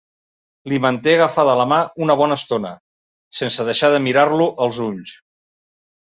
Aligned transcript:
Li 0.71 0.77
manté 0.83 1.11
agafada 1.17 1.51
la 1.59 1.67
mà 1.73 1.77
una 2.05 2.15
bona 2.21 2.37
estona, 2.41 2.71
sense 3.41 3.65
deixar 3.67 3.91
de 3.97 4.01
mirar-lo 4.07 4.47
als 4.67 4.81
ulls. 4.87 5.13